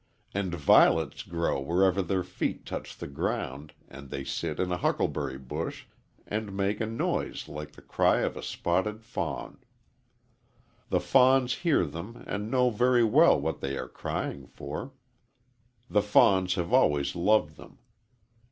[0.33, 5.37] And violets grow wherever their feet touch the ground, and they sit in a huckleberry
[5.37, 5.85] bush
[6.25, 9.59] and make a noise like the cry of a spotted fawn.
[10.89, 14.91] The fawns hear them and know very well what they are crying for.
[15.87, 17.77] The fawns have always loved them.